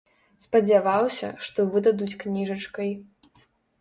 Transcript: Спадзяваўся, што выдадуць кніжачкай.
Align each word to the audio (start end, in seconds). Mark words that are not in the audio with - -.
Спадзяваўся, 0.45 1.29
што 1.47 1.67
выдадуць 1.75 2.19
кніжачкай. 2.25 2.91